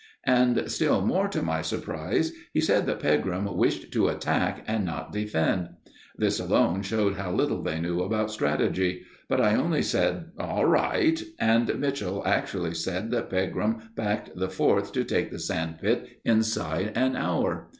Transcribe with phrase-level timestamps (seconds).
[0.25, 5.11] And, still more to my surprise, he said that Pegram wished to attack and not
[5.13, 5.75] defend.
[6.17, 11.21] This alone showed how little they knew about strategy; but I only said "All right,"
[11.37, 16.93] and Mitchell actually said that Pegram backed the Fourth to take the sand pit inside
[16.95, 17.69] an hour!